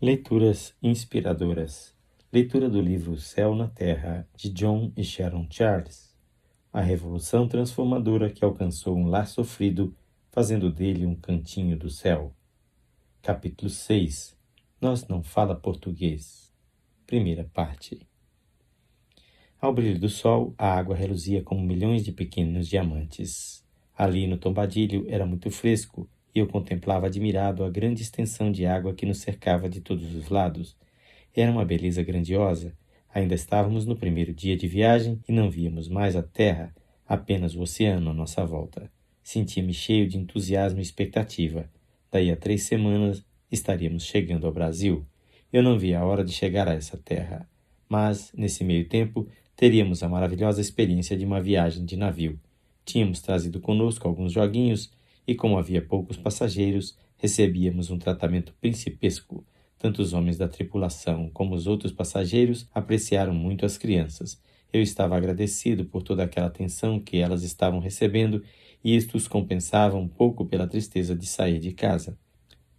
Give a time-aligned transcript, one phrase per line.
[0.00, 1.92] Leituras inspiradoras.
[2.32, 6.16] Leitura do livro Céu na Terra, de John e Sharon Charles.
[6.72, 9.92] A revolução transformadora que alcançou um lar sofrido,
[10.30, 12.32] fazendo dele um cantinho do céu.
[13.20, 14.38] Capítulo 6.
[14.80, 16.54] Nós não fala português.
[17.04, 18.06] Primeira parte.
[19.60, 23.66] Ao brilho do sol, a água reluzia como milhões de pequenos diamantes.
[23.96, 28.94] Ali no tombadilho era muito fresco e eu contemplava admirado a grande extensão de água
[28.94, 30.76] que nos cercava de todos os lados.
[31.34, 32.76] Era uma beleza grandiosa.
[33.14, 36.74] Ainda estávamos no primeiro dia de viagem e não víamos mais a terra,
[37.06, 38.90] apenas o oceano à nossa volta.
[39.22, 41.70] Sentia-me cheio de entusiasmo e expectativa.
[42.10, 45.06] Daí a três semanas estaríamos chegando ao Brasil.
[45.52, 47.48] Eu não via a hora de chegar a essa terra.
[47.88, 52.38] Mas, nesse meio tempo, teríamos a maravilhosa experiência de uma viagem de navio.
[52.84, 54.92] Tínhamos trazido conosco alguns joguinhos
[55.28, 59.44] e como havia poucos passageiros, recebíamos um tratamento principesco.
[59.78, 64.40] Tanto os homens da tripulação como os outros passageiros apreciaram muito as crianças.
[64.72, 68.42] Eu estava agradecido por toda aquela atenção que elas estavam recebendo
[68.82, 72.18] e isto os compensava um pouco pela tristeza de sair de casa.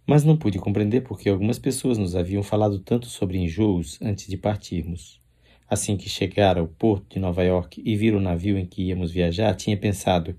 [0.04, 4.36] Mas não pude compreender porque algumas pessoas nos haviam falado tanto sobre enjoos antes de
[4.36, 5.20] partirmos.
[5.68, 9.12] Assim que chegara ao porto de Nova York e vira o navio em que íamos
[9.12, 10.34] viajar, tinha pensado: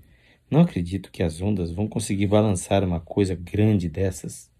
[0.52, 4.50] não acredito que as ondas vão conseguir balançar uma coisa grande dessas.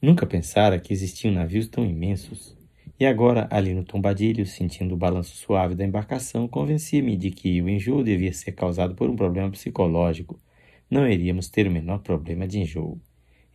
[0.00, 2.56] Nunca pensara que existiam navios tão imensos.
[3.00, 7.68] E agora, ali no tombadilho, sentindo o balanço suave da embarcação, convencia-me de que o
[7.68, 10.38] enjoo devia ser causado por um problema psicológico.
[10.88, 13.00] Não iríamos ter o menor problema de enjoo.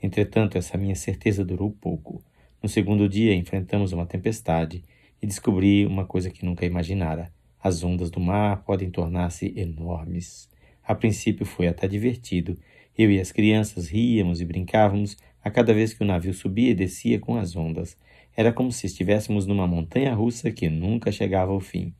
[0.03, 2.21] Entretanto, essa minha certeza durou pouco.
[2.61, 4.83] No segundo dia, enfrentamos uma tempestade
[5.21, 7.31] e descobri uma coisa que nunca imaginara.
[7.63, 10.53] As ondas do mar podem tornar-se enormes.
[10.85, 12.57] A princípio foi até divertido.
[12.97, 16.75] Eu e as crianças ríamos e brincávamos a cada vez que o navio subia e
[16.75, 17.97] descia com as ondas.
[18.35, 21.93] Era como se estivéssemos numa montanha russa que nunca chegava ao fim.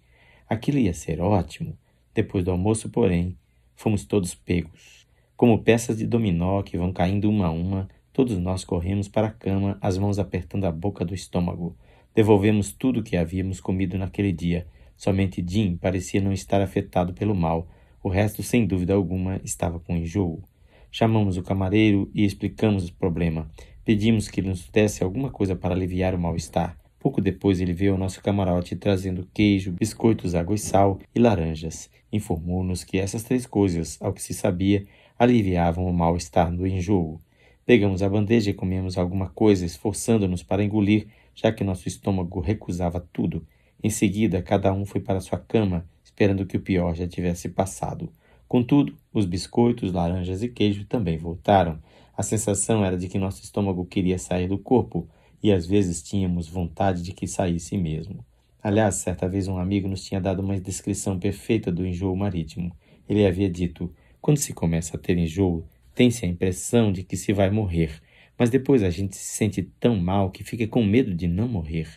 [0.48, 1.78] Aquilo ia ser ótimo.
[2.14, 3.36] Depois do almoço, porém,
[3.76, 5.08] fomos todos pegos.
[5.36, 9.32] Como peças de dominó que vão caindo uma a uma, todos nós corremos para a
[9.32, 11.76] cama, as mãos apertando a boca do estômago.
[12.14, 14.68] Devolvemos tudo o que havíamos comido naquele dia.
[14.96, 17.68] Somente Jim parecia não estar afetado pelo mal,
[18.06, 20.44] o resto, sem dúvida alguma, estava com enjoo.
[20.92, 23.50] Chamamos o camareiro e explicamos o problema.
[23.84, 26.78] Pedimos que nos desse alguma coisa para aliviar o mal-estar.
[27.00, 31.90] Pouco depois ele veio ao nosso camarote trazendo queijo, biscoitos, água e sal e laranjas.
[32.14, 34.86] Informou-nos que essas três coisas, ao que se sabia,
[35.18, 37.20] aliviavam o mal-estar do enjoo.
[37.66, 43.00] Pegamos a bandeja e comemos alguma coisa, esforçando-nos para engolir, já que nosso estômago recusava
[43.12, 43.44] tudo.
[43.84, 48.10] Em seguida, cada um foi para sua cama, esperando que o pior já tivesse passado.
[48.48, 51.78] Contudo, os biscoitos, laranjas e queijo também voltaram.
[52.16, 55.10] A sensação era de que nosso estômago queria sair do corpo
[55.44, 58.26] e às vezes tínhamos vontade de que saísse mesmo.
[58.64, 62.74] Aliás, certa vez um amigo nos tinha dado uma descrição perfeita do enjoo marítimo.
[63.10, 67.34] Ele havia dito: quando se começa a ter enjoo, tem-se a impressão de que se
[67.34, 68.02] vai morrer,
[68.40, 71.90] mas depois a gente se sente tão mal que fica com medo de não morrer.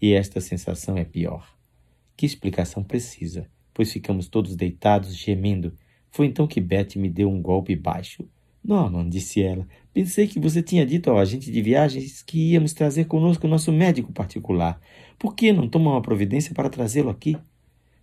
[0.00, 1.52] E esta sensação é pior.
[2.16, 3.50] Que explicação precisa?
[3.74, 5.74] Pois ficamos todos deitados, gemendo.
[6.10, 8.26] Foi então que Betty me deu um golpe baixo.
[8.64, 13.04] Norman, disse ela, pensei que você tinha dito ao agente de viagens que íamos trazer
[13.04, 14.80] conosco nosso médico particular.
[15.18, 17.36] Por que não toma uma providência para trazê-lo aqui?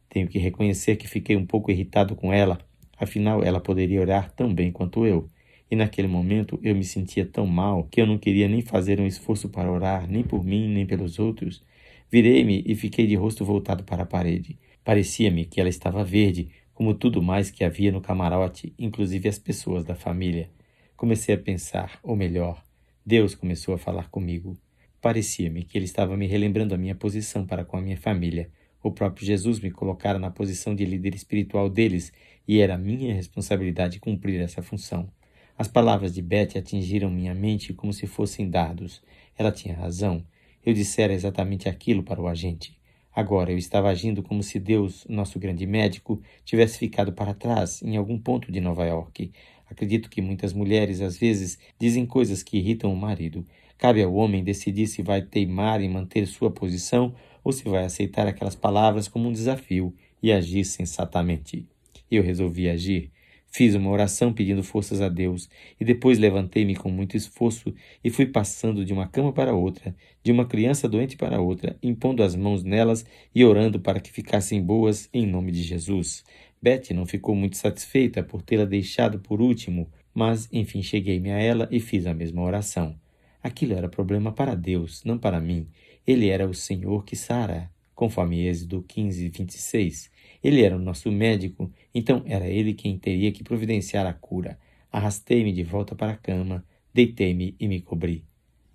[0.07, 2.59] Tenho que reconhecer que fiquei um pouco irritado com ela.
[2.95, 5.27] Afinal, ela poderia orar tão bem quanto eu.
[5.71, 9.07] E naquele momento eu me sentia tão mal que eu não queria nem fazer um
[9.07, 11.63] esforço para orar, nem por mim, nem pelos outros.
[12.11, 14.59] Virei-me e fiquei de rosto voltado para a parede.
[14.83, 19.85] Parecia-me que ela estava verde, como tudo mais que havia no camarote, inclusive as pessoas
[19.85, 20.49] da família.
[20.97, 22.63] Comecei a pensar, ou melhor,
[23.05, 24.57] Deus começou a falar comigo.
[24.99, 28.51] Parecia-me que ele estava me relembrando a minha posição para com a minha família.
[28.83, 32.11] O próprio Jesus me colocara na posição de líder espiritual deles
[32.47, 35.09] e era minha responsabilidade cumprir essa função.
[35.57, 39.01] As palavras de Betty atingiram minha mente como se fossem dados.
[39.37, 40.25] Ela tinha razão.
[40.65, 42.77] Eu dissera exatamente aquilo para o agente.
[43.13, 47.97] Agora eu estava agindo como se Deus, nosso grande médico, tivesse ficado para trás em
[47.97, 49.31] algum ponto de Nova York.
[49.69, 53.45] Acredito que muitas mulheres às vezes dizem coisas que irritam o marido.
[53.77, 58.27] Cabe ao homem decidir se vai teimar em manter sua posição ou se vai aceitar
[58.27, 61.67] aquelas palavras como um desafio e agir sensatamente.
[62.09, 63.11] Eu resolvi agir.
[63.53, 68.25] Fiz uma oração pedindo forças a Deus e depois levantei-me com muito esforço e fui
[68.25, 69.93] passando de uma cama para outra,
[70.23, 73.05] de uma criança doente para outra, impondo as mãos nelas
[73.35, 76.23] e orando para que ficassem boas em nome de Jesus.
[76.61, 81.67] Betty não ficou muito satisfeita por tê-la deixado por último, mas enfim cheguei-me a ela
[81.69, 82.95] e fiz a mesma oração.
[83.43, 85.67] Aquilo era problema para Deus, não para mim.
[86.07, 87.69] Ele era o Senhor que sara,
[88.01, 90.09] conforme Êxodo 15, 26.
[90.43, 94.57] Ele era o nosso médico, então era ele quem teria que providenciar a cura.
[94.91, 98.25] Arrastei-me de volta para a cama, deitei-me e me cobri.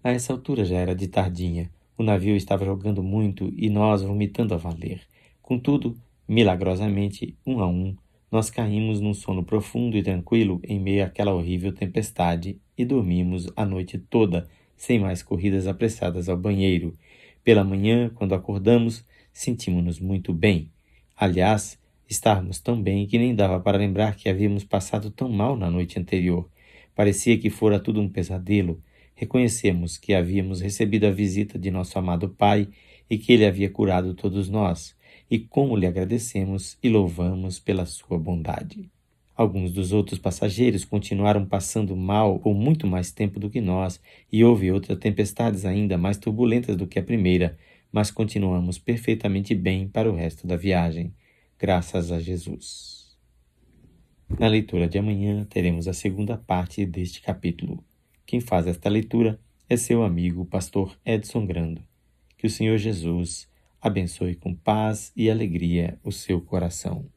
[0.04, 1.68] A essa altura já era de tardinha.
[1.98, 5.00] O navio estava jogando muito e nós vomitando a valer.
[5.42, 5.96] Contudo,
[6.28, 7.96] milagrosamente, um a um,
[8.30, 13.66] nós caímos num sono profundo e tranquilo em meio àquela horrível tempestade e dormimos a
[13.66, 16.94] noite toda, sem mais corridas apressadas ao banheiro.
[17.42, 19.04] Pela manhã, quando acordamos,
[19.36, 20.70] sentimos-nos muito bem.
[21.14, 21.78] Aliás,
[22.08, 25.98] estávamos tão bem que nem dava para lembrar que havíamos passado tão mal na noite
[25.98, 26.48] anterior.
[26.94, 28.82] Parecia que fora tudo um pesadelo.
[29.14, 32.68] Reconhecemos que havíamos recebido a visita de nosso amado Pai
[33.10, 34.96] e que ele havia curado todos nós,
[35.30, 38.90] e como lhe agradecemos e louvamos pela sua bondade.
[39.36, 44.00] Alguns dos outros passageiros continuaram passando mal por muito mais tempo do que nós,
[44.32, 47.58] e houve outras tempestades ainda mais turbulentas do que a primeira,
[47.92, 51.14] mas continuamos perfeitamente bem para o resto da viagem,
[51.58, 53.16] graças a Jesus.
[54.38, 57.84] Na leitura de amanhã teremos a segunda parte deste capítulo.
[58.26, 61.82] Quem faz esta leitura é seu amigo, pastor Edson Grando.
[62.36, 63.48] Que o Senhor Jesus
[63.80, 67.08] abençoe com paz e alegria o seu coração.